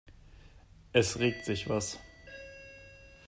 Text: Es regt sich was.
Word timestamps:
Es 0.93 1.19
regt 1.19 1.45
sich 1.45 1.69
was. 1.69 1.99